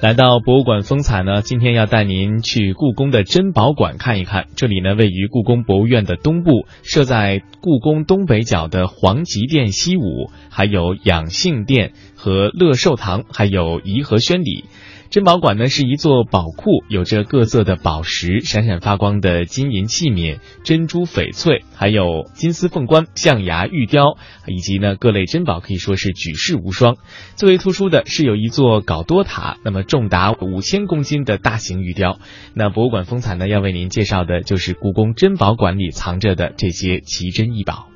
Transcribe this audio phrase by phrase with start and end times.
[0.00, 4.46] 来到博物馆风采呢，今天要带您去故宫的珍宝馆看一看。
[4.56, 14.64] 这里呢，位于故宫博物院的东部，设在故宫东北角的皇极殿西五，还有养性殿和乐寿堂，还有颐和轩里。
[15.10, 24.16] 珍宝馆呢是一座宝库，有着各色的宝石、闪闪发光的金银器皿、珍珠翡翠，还有金丝凤冠、象牙玉雕，
[24.46, 26.96] 以及呢各类珍宝，可以说是举世无双。
[27.34, 32.20] 最为突出的是有一座搞多塔，那么重达五千公斤的大型玉雕。
[32.54, 37.88] 那博物馆风采呢要为您介绍的就是故宫珍宝馆里藏着的这些奇珍异宝。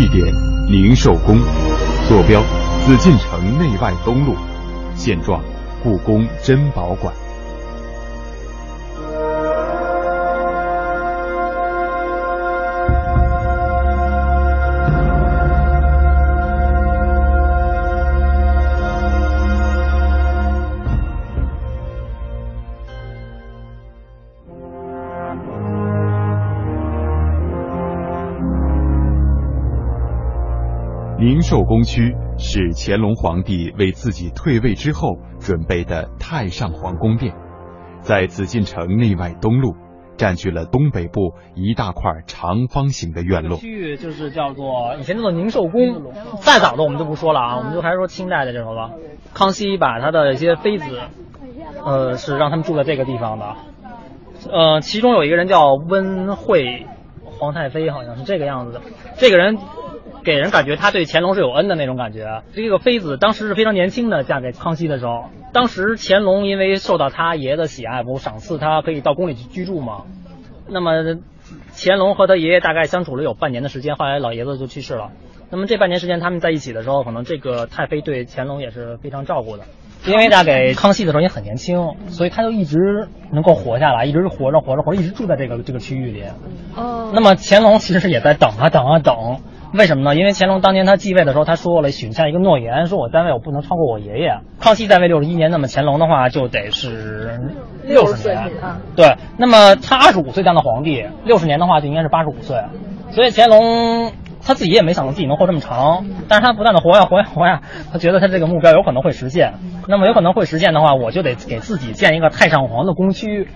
[0.00, 0.34] 地点：
[0.66, 1.38] 宁寿宫，
[2.08, 2.42] 坐标：
[2.86, 4.34] 紫禁城内外东路，
[4.94, 5.42] 现状：
[5.82, 7.12] 故宫珍宝馆。
[31.20, 37.34] 宁寿宫区是乾隆皇帝为自己退位之后准备的太上皇宫殿，
[38.00, 39.74] 在紫禁城内外东路，
[40.16, 43.58] 占据了东北部一大块长方形的院落。
[43.58, 48.92] 区域就是叫做以前叫做宁寿宫，再早的我们就不说了啊，我们就还是说清代的这种吧。
[49.34, 51.00] 康熙把他的一些妃子，
[51.84, 53.56] 呃，是让他们住在这个地方的，
[54.50, 56.86] 呃，其中有一个人叫温惠
[57.22, 58.80] 皇太妃，好像是这个样子的，
[59.18, 59.58] 这个人。
[60.20, 62.42] 给人感觉他对乾隆是有恩的那种感觉。
[62.54, 70.04] 这个妃子当时是非常年轻的，嫁给康熙的时候，当时乾隆因为受到他爷的喜爱，不赏赐他可以到宫里去居住嘛？
[70.68, 70.92] 那么
[71.74, 75.10] 乾隆和他爷爷大概相处了有半年的时间，后来老爷子就去世了。
[75.50, 79.64] 那么这半年时间他们在一起的时候，可能这个太妃对乾隆也是非常照顾的。
[80.06, 86.22] 因为嫁给康熙的时候也很年轻，所以他就一直能够活下来，一直活着活着活着，一直住在这个这个区域里。
[86.76, 87.10] 哦。
[87.12, 89.40] 那么乾隆其实也在等啊等啊等。
[89.72, 90.16] 为什么呢？
[90.16, 94.40] 因为乾隆当年他继位的时候，他说了许下一个诺言，说我单位我不能超过我爷爷。
[94.58, 97.38] 康熙在位六十一年，那么乾隆的话就得是
[97.84, 98.50] 六十年。
[98.96, 102.56] 对，那么他二十五岁当的皇帝，六十年的话就应该是八十五岁。
[103.10, 107.60] 所以乾隆他自己也没想到自己能活这么长，但是他不断的活呀活呀活呀，
[107.92, 109.54] 他觉得他这个目标有可能会实现。
[109.86, 113.48] 那么有可能会实现的话，我就得给自己建一个太上皇的宫区。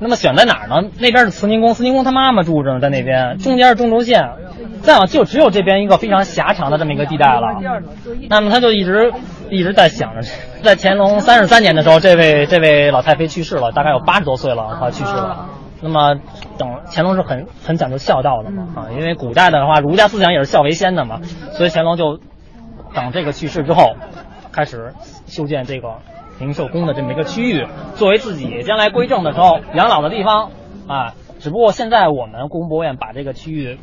[0.00, 0.88] 那么选在哪儿呢？
[0.98, 3.38] 那边是慈宁宫，慈宁宫他妈妈住着呢，在那边。
[3.38, 4.30] 中间是中轴线。
[4.82, 7.56] 再往就只有这边一个非常狭长的这么一个地带了。
[8.28, 9.12] 那么他就一直
[9.48, 10.22] 一直在想着，
[10.62, 15.48] 在乾隆三十三年的时候，这位这位老太妃去世了，大概有八十多岁了，她去世了。
[15.80, 16.16] 那么
[16.58, 21.20] 等乾隆是很很讲究孝道的嘛啊，因为古代的话儒家思想也是孝为先的嘛，
[21.52, 22.18] 所以乾隆就
[22.94, 23.94] 等这个去世之后，
[24.52, 24.94] 开始
[25.26, 25.98] 修建这个
[26.38, 30.50] 宁寿宫的这么一个区域，作为自己将来归政的时候养老的地方
[30.88, 31.14] 啊。
[31.40, 33.78] 只不过现在我们故宫博物院把这个区域。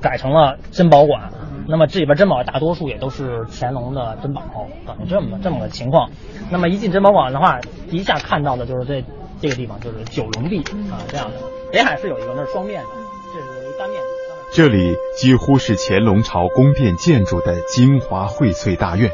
[0.00, 1.30] 改成了珍宝馆，
[1.66, 4.42] 那么这里边珍宝大多数也都是乾隆的珍宝，
[4.86, 6.10] 等于这么这么个情况。
[6.50, 7.60] 那么一进珍宝馆的话，
[7.90, 9.04] 一下看到的就是这
[9.40, 10.60] 这个地方就是九龙壁
[10.90, 11.36] 啊这样的。
[11.72, 12.88] 北海是有一个，那是双面的，
[13.34, 14.06] 这是单面的。
[14.50, 19.10] 这里几乎是乾隆朝宫殿建筑的精华荟萃大院，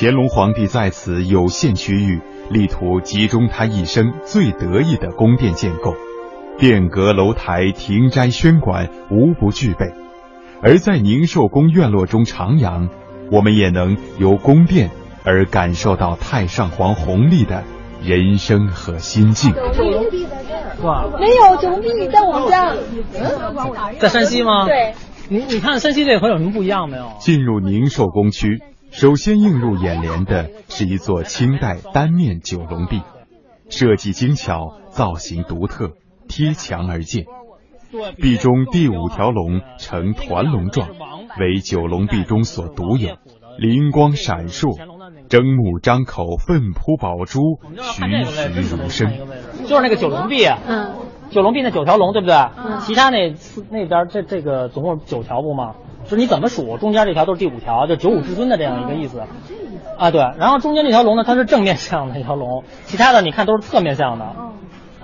[0.00, 5.94] 乾隆皇帝在此有限区域，力图集中他一生最得意的宫殿建构。
[6.56, 9.92] 殿阁楼台、亭斋轩馆无不具备，
[10.62, 12.88] 而在宁寿宫院落中徜徉，
[13.32, 14.90] 我们也能由宫殿
[15.24, 17.64] 而感受到太上皇弘历的
[18.02, 19.52] 人生和心境。
[19.52, 22.74] 九龙壁在这儿，没有九龙壁在我们家，
[23.98, 24.66] 在山西吗？
[24.66, 24.94] 对，
[25.28, 27.10] 你你看山西这和有什么不一样没有？
[27.18, 28.62] 进入宁寿宫区，
[28.92, 33.02] 首先映入眼帘的是一座清代单面九龙壁，
[33.68, 35.90] 设计精巧，造型独特。
[36.34, 37.26] 贴墙而建，
[38.16, 40.88] 壁中第五条龙呈团龙状，
[41.38, 43.14] 为九龙壁中所独有，
[43.56, 44.76] 灵光闪烁，
[45.28, 47.38] 睁目张口，奋扑宝珠，
[47.76, 49.12] 栩栩如生。
[49.68, 50.94] 就是那个九龙壁，嗯，
[51.30, 52.34] 九龙壁那九条龙，对不对？
[52.34, 52.80] 嗯。
[52.80, 53.32] 其他那
[53.70, 55.74] 那边这这个总共九条不吗？
[56.02, 59.20] 就是你怎么数，中间这条都是第五条，就九五至尊的这样一个意思。
[59.96, 60.20] 啊，对。
[60.20, 64.34] 然后中间这条龙呢，它是正面向的一条龙，其他的你看都是侧面向的。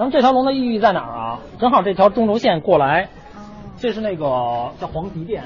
[0.01, 1.41] 咱们这条龙的意义在哪儿啊？
[1.59, 3.11] 正好这条中轴线过来，
[3.77, 5.43] 这是那个叫黄极殿。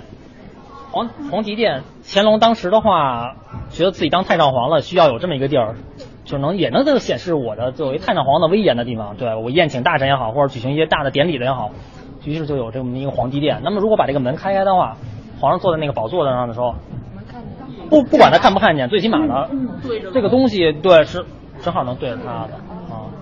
[0.93, 3.35] 黄黄极殿，乾隆当时的话，
[3.71, 5.75] 觉得自己当太上皇了，需要有这么一个地儿，
[6.25, 9.17] 就能也能这个显示我的作为太上皇的威严的地方。
[9.17, 11.73] 对我宴请大臣也好，或者举行一些大的典礼的也好，
[12.25, 13.61] 于是就有这么一个皇极殿。
[13.65, 14.97] 那么如果把这个门开开的话，
[15.41, 16.77] 皇上坐在那个宝座上的时候，
[17.91, 19.51] 不不管他看不看见，最起码的
[20.13, 21.27] 这个东西对是
[21.61, 22.74] 正好能对着他的啊，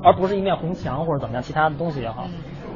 [0.02, 2.26] 而不是一面红墙或者怎么样其他的东西也好。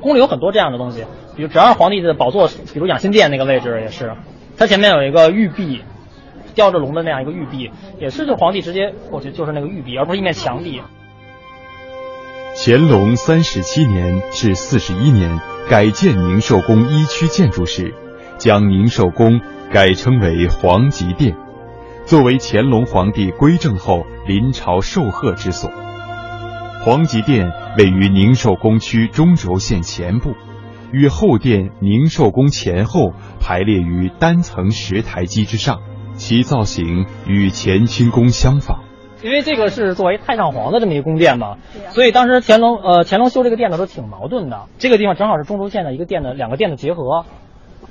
[0.01, 1.05] 宫里有很多这样的东西，
[1.37, 4.15] 比如只要是皇帝的宝座，比如养心殿那个位置也是，
[4.57, 5.83] 它前面有一个玉壁，
[6.55, 10.81] 雕着龙的那样一个玉壁，也是就皇帝直接过去就是那个玉壁，而不是一面墙壁。
[12.59, 17.95] 乾隆三十七年至四十一年改建宁寿宫一区建筑时，
[18.39, 19.41] 将宁寿宫
[19.73, 21.37] 改称为皇极殿，
[22.05, 25.71] 作为乾隆皇帝归政后临朝受贺之所。
[26.87, 30.35] 皇极殿位于宁寿宫区中轴线前部，
[30.93, 35.81] 与后殿宁寿宫前后排列于单层石台基之上，
[36.13, 38.85] 其造型与乾清宫相仿。
[39.21, 41.57] 因为这个是作为太上皇的这么一个宫殿嘛，
[41.91, 44.67] 所以当时乾隆呃乾隆修这个殿的时候挺矛盾的。
[44.79, 47.25] 这个地方正好是中轴线的一个殿的两个殿的结合，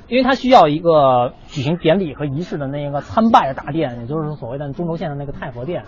[0.08, 5.84] 因为它需要一个举行典礼和仪式的那个参拜的大殿，也就是所谓的中轴线的那个太和殿。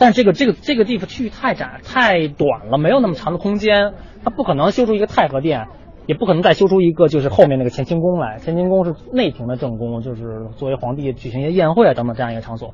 [0.00, 3.92] 但是这个这个这个地方区域太窄太短了，没有那么长的空间，
[4.24, 5.68] 它不可能修出一个太和殿，
[6.06, 8.38] 也不可能再修出一个就是后面那个乾清宫来。
[8.42, 12.72] 乾清宫是内廷的正宫，就是作为皇帝举行一些宴会啊等等这样一个场所，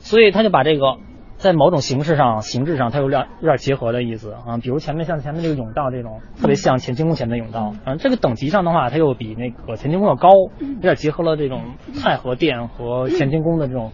[0.00, 0.96] 所以他就把这个
[1.36, 4.58] 在某种形式上、形制上，它有点有点结合的意思啊。
[4.60, 11.62] 比如前面像前面这个甬道这种，特别像乾清宫前的甬道，嗯，这个等级上的话，它又比那个乾清宫要高，有点结合了这种
[12.02, 13.92] 太和殿和乾清宫的这种。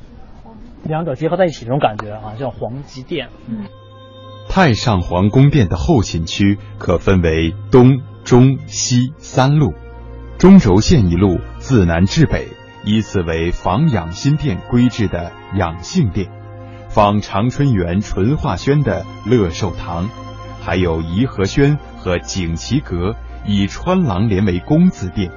[0.84, 3.28] 两者结合在一起，这种感觉啊，叫皇极殿。
[3.46, 3.66] 嗯，
[4.48, 9.74] 太上皇宫殿的后勤区可分为东、中、西三路，
[10.38, 12.48] 中轴线一路自南至北，
[12.84, 16.30] 依次为仿养心殿规制的养性殿，
[16.88, 20.08] 仿长春园纯化轩的乐寿堂，
[20.62, 23.14] 还有颐和轩和景祺阁
[23.44, 25.30] 以穿廊连为宫字殿。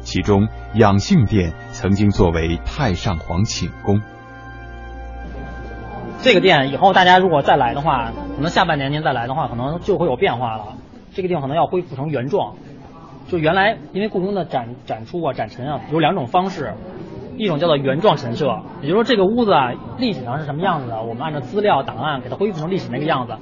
[0.00, 4.00] 其中养性殿曾经作为太上皇寝宫。
[6.22, 10.74] 这个店以后大家如果再来的话，可能下半年您再来的话，可能就会有变化了。
[11.14, 12.56] 这个地方可能要恢复成原状，
[13.28, 16.74] 就原来因为故宫的展展出啊、展陈啊有两种方式，
[17.38, 23.36] 一种叫做原状陈设，也就是说这个屋子啊历史上是什么样子的，我们按照资料档案给它恢复成历史那个样子，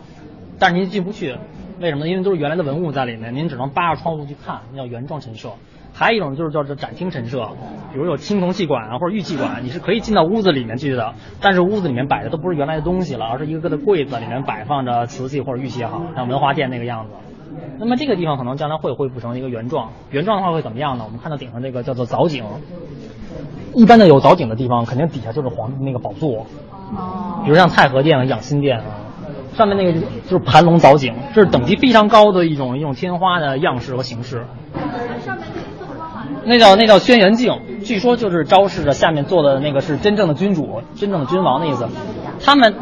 [0.61, 1.37] 但是您进不去，
[1.81, 2.09] 为什么呢？
[2.09, 5.51] 因为都是原来的文物在里面，您只能扒着窗户去看，那叫原状陈设。
[5.99, 7.49] 还有一种就是叫做展厅陈设，
[7.93, 17.11] 比如有青铜器馆啊或者玉器馆，你是可以进到屋子里面去的，但是屋子里面摆的都不是原来的东西了，而是一个个的柜子里面摆放着瓷器或者玉器也好，像文华殿那个样子。
[17.81, 21.05] 那么这个地方可能将来会恢复成一个原状，原状的话会怎么样呢？
[21.05, 22.45] 我们看到顶上这个叫做藻井，
[23.75, 26.47] 一般的有藻井的地方，肯定底下就是皇帝那个宝座，
[27.45, 28.85] 比如像太和殿和养心殿啊，
[29.55, 34.45] 上面那个就是盘龙藻井，这是等级非常高的一种一种天花的样式和形式。
[36.49, 37.55] 那叫那叫轩辕镜，
[37.85, 41.87] 据说就是昭示着下面坐的那个是真正的君主、真正的君王的意思。
[42.43, 42.75] 他们，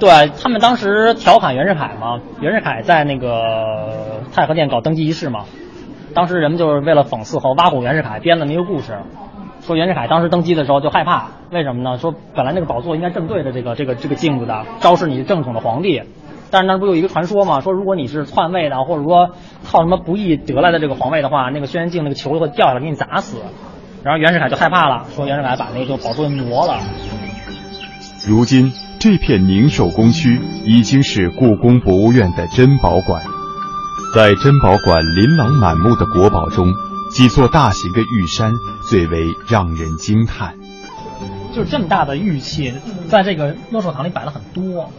[0.00, 5.44] 对他们当时调侃袁世凯嘛，袁世凯在那个太和殿搞登基仪式嘛，
[6.14, 8.98] 当时人们就是为了讽刺和挖苦袁世凯，编了一个故事，
[9.60, 11.98] 说袁世凯当时登基的时候就害怕，为什么呢？
[11.98, 16.02] 说本来那个宝座应该正对着这个这个这个镜子的，昭示你是正统的皇帝。
[16.50, 17.60] 但是那不有一个传说吗？
[17.60, 19.30] 说如果你是篡位的，或者说
[19.64, 23.38] 靠什么不义得来的这个皇位的话，那个轩辕镜那个球会掉下来给你砸死。
[24.02, 26.78] 然后袁世凯就害怕了，说袁世凯把那个宝座挪了。
[28.28, 33.22] 如今这片宁寿宫区已经是故宫博物院的珍宝馆，
[34.14, 36.72] 在珍宝馆琳琅满目的国宝中，
[37.10, 38.52] 几座大型的玉山
[38.88, 40.54] 最为让人惊叹。
[41.56, 42.74] 就是这么大的玉器，
[43.08, 44.90] 在这个乐寿堂里摆了很多，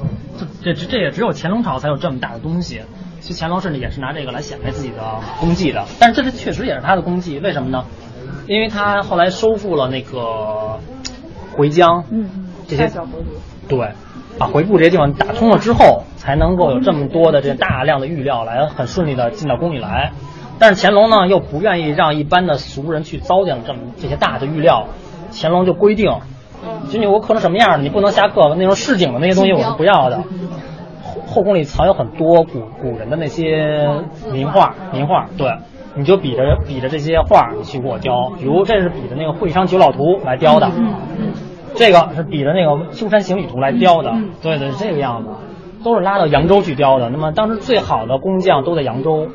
[0.63, 2.81] 这这这也只有乾隆朝才有这么大的东西。
[3.21, 7.85] 其实乾隆甚至也是拿这个来显摆自己的功绩的，但是这是确实也是他的功绩，为什么呢？
[8.47, 10.79] 因为他后来收复了那个
[11.55, 12.27] 回疆，嗯，
[12.67, 12.89] 这些
[13.67, 13.91] 对，
[14.39, 20.11] 把回部这些地方打通了之后，才能够有这么多的这大量的玉料来很顺利的进到宫里来。
[20.57, 24.87] 但是乾隆呢，又不愿意让一般的俗人去糟践这么这些大的玉料，
[25.31, 26.11] 乾隆就规定。
[26.89, 28.55] 就你我刻成什么样的，你不能瞎刻。
[28.57, 30.23] 那种市井的那些东西我是不要的。
[31.03, 33.87] 后后宫里藏有很多古古人的那些
[34.31, 35.51] 名画，名画，对，
[35.95, 38.31] 你就比着比着这些画，你去给我雕。
[38.39, 40.71] 比如这是比着那个会商九老图来雕的，
[41.75, 45.29] 这个是比着那个修山行旅图来雕的，对对，是这个样子，
[45.83, 47.09] 都是拉到扬州去雕的。
[47.09, 49.27] 那么当时最好的工匠都在扬州，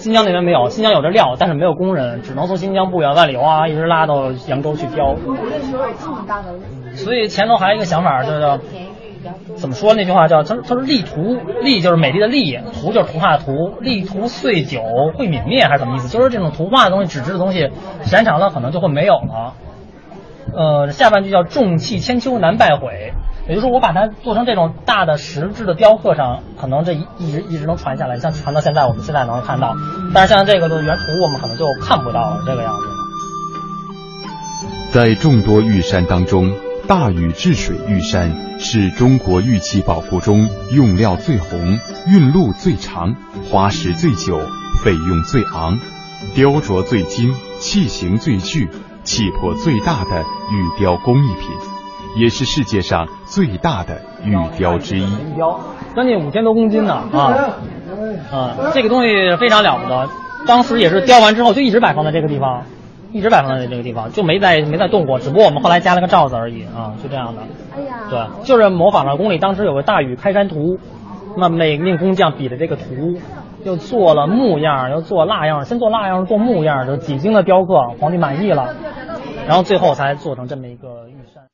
[0.00, 5.14] 新疆那边没有，新疆有这料，但是没有工人，只能从新疆不远万里哇一直拉到扬州去雕。
[6.94, 8.60] 所以前头还有一个想法，就是
[9.56, 14.80] 怎么说那句话叫他说他说力图力就是美丽的力，图就是图画的图，力图岁久
[15.14, 16.08] 会泯灭还是什么意思？
[16.08, 17.68] 就是这种图画的东西、纸质的东西，
[18.02, 19.52] 时间长了可能就会没有了。
[20.56, 23.12] 呃，下半句叫重器千秋难败毁，
[23.48, 29.74] 也就是说我把它做成这种大的实质的雕刻上，可能这一一直一直能传下来，像传到现在，我们现在能看到。
[30.14, 32.84] 但是像这个的原图，我们可能就看不到了这个样子。
[34.92, 36.52] 在众多玉山当中，
[36.86, 43.14] 大禹治水玉山是中国玉器宝库中用料最红、运路最长、
[43.50, 44.38] 花时最久、
[44.84, 45.78] 费用最昂、
[46.34, 48.68] 雕琢最精、器型最巨。
[49.02, 51.48] 气魄最大的玉雕工艺品，
[52.16, 55.04] 也是世界上最大的玉雕之一。
[55.04, 55.60] 玉雕
[55.94, 57.34] 将近五千多公斤呢啊
[58.32, 58.70] 啊！
[58.72, 60.08] 这个东西非常了不得。
[60.46, 62.64] 当时也是雕完之后就一直摆放在这个地方，
[63.12, 65.18] 一直摆放在这个地方，就没再没再动过。
[65.18, 67.42] 只不过我们后来加了个罩子而已啊，就这样的。
[67.76, 70.78] 哎呀，对，就是模仿了宫里当时有个大禹开山图，
[71.36, 73.18] 那每名工匠比的这个图。
[73.62, 78.74] 又做了木样，又做蜡样，先做蜡样，做木样，就几经的雕刻，皇帝满意了，
[79.46, 81.44] 然后最后才做成这么一个玉山。